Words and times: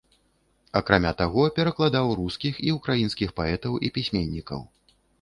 Акрамя 0.79 1.11
таго 1.19 1.43
перакладаў 1.59 2.05
рускіх 2.21 2.53
і 2.71 2.75
ўкраінскіх 2.81 3.39
паэтаў 3.41 3.81
і 3.87 3.97
пісьменнікаў. 3.99 4.69